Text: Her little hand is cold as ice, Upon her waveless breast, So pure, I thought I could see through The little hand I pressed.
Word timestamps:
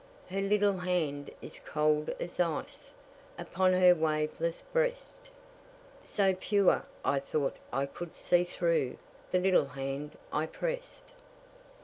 Her 0.31 0.41
little 0.41 0.79
hand 0.79 1.29
is 1.43 1.59
cold 1.63 2.09
as 2.19 2.39
ice, 2.39 2.89
Upon 3.37 3.73
her 3.73 3.93
waveless 3.93 4.63
breast, 4.73 5.29
So 6.03 6.33
pure, 6.33 6.87
I 7.05 7.19
thought 7.19 7.55
I 7.71 7.85
could 7.85 8.17
see 8.17 8.43
through 8.43 8.97
The 9.29 9.37
little 9.37 9.67
hand 9.67 10.17
I 10.33 10.47
pressed. 10.47 11.13